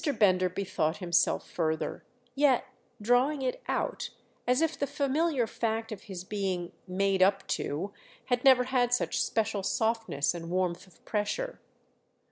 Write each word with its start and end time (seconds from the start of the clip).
Bender 0.17 0.49
bethought 0.49 0.97
himself 0.97 1.47
further—yet 1.47 2.65
drawing 2.99 3.43
it 3.43 3.61
out; 3.67 4.09
as 4.47 4.59
if 4.59 4.75
the 4.75 4.87
familiar 4.87 5.45
fact 5.45 5.91
of 5.91 6.05
his 6.05 6.23
being 6.23 6.71
"made 6.87 7.21
up 7.21 7.45
to" 7.49 7.93
had 8.25 8.43
never 8.43 8.63
had 8.63 8.95
such 8.95 9.21
special 9.21 9.61
softness 9.61 10.33
and 10.33 10.49
warmth 10.49 10.87
of 10.87 11.05
pressure. 11.05 11.59